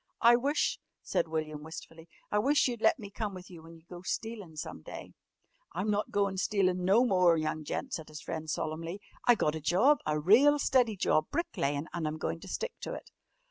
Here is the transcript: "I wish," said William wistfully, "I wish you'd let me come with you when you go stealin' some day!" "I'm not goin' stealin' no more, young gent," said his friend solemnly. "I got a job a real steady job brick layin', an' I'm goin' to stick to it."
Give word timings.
"I 0.21 0.35
wish," 0.35 0.79
said 1.03 1.27
William 1.27 1.61
wistfully, 1.61 2.09
"I 2.31 2.39
wish 2.39 2.67
you'd 2.67 2.81
let 2.81 2.97
me 2.97 3.11
come 3.11 3.35
with 3.35 3.51
you 3.51 3.61
when 3.61 3.75
you 3.75 3.83
go 3.87 4.01
stealin' 4.01 4.57
some 4.57 4.81
day!" 4.81 5.13
"I'm 5.73 5.91
not 5.91 6.09
goin' 6.09 6.37
stealin' 6.39 6.83
no 6.83 7.05
more, 7.05 7.37
young 7.37 7.63
gent," 7.63 7.93
said 7.93 8.07
his 8.07 8.19
friend 8.19 8.49
solemnly. 8.49 8.99
"I 9.27 9.35
got 9.35 9.53
a 9.53 9.61
job 9.61 9.99
a 10.07 10.19
real 10.19 10.57
steady 10.57 10.95
job 10.95 11.27
brick 11.29 11.55
layin', 11.55 11.85
an' 11.93 12.07
I'm 12.07 12.17
goin' 12.17 12.39
to 12.39 12.47
stick 12.47 12.73
to 12.79 12.95
it." 12.95 13.11